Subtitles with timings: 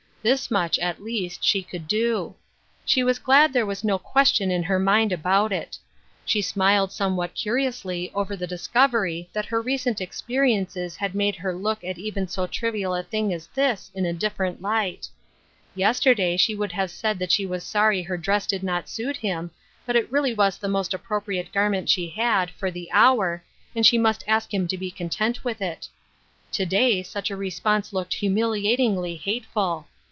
[0.23, 2.35] This much, at least, she could do;
[2.85, 5.79] she was glad there was no question in her mind about it.
[6.25, 11.83] She smiled somewhat curiously over the discovery that her recent experiences had made her look
[11.83, 15.09] at even so trivial a thing as this in a different light.
[15.73, 19.17] Yester day she would have said that she was sorry her dress did not suit
[19.17, 19.49] him,
[19.87, 23.43] but it really was the most appropriate garment" she had, for the hour,
[23.75, 25.87] and she must ask him to be content with it.
[26.51, 29.87] To day such a response looked humiliatingly hateful.